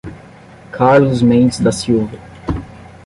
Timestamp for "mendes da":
1.21-1.71